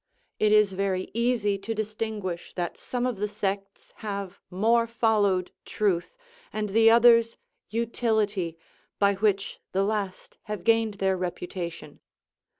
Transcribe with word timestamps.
It 0.39 0.51
is 0.51 0.73
very 0.73 1.11
easy 1.13 1.59
to 1.59 1.75
distinguish 1.75 2.55
that 2.55 2.75
some 2.75 3.05
of 3.05 3.17
the 3.17 3.27
sects 3.27 3.93
have 3.97 4.39
more 4.49 4.87
followed 4.87 5.51
truth, 5.63 6.17
and 6.51 6.69
the 6.69 6.89
others 6.89 7.37
utility, 7.69 8.57
by 8.97 9.13
which 9.13 9.59
the 9.73 9.83
last 9.83 10.39
have 10.45 10.63
gained 10.63 10.95
their 10.95 11.15
reputation. 11.15 11.99